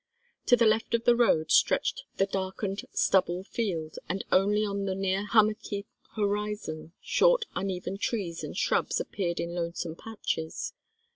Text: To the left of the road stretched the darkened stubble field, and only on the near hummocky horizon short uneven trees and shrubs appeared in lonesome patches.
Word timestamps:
To 0.47 0.55
the 0.55 0.65
left 0.65 0.95
of 0.95 1.03
the 1.03 1.15
road 1.15 1.51
stretched 1.51 2.05
the 2.17 2.25
darkened 2.25 2.85
stubble 2.91 3.43
field, 3.43 3.99
and 4.09 4.23
only 4.31 4.65
on 4.65 4.85
the 4.85 4.95
near 4.95 5.27
hummocky 5.27 5.85
horizon 6.15 6.93
short 7.03 7.45
uneven 7.55 7.99
trees 7.99 8.43
and 8.43 8.57
shrubs 8.57 8.99
appeared 8.99 9.39
in 9.39 9.53
lonesome 9.53 9.95
patches. 9.95 10.73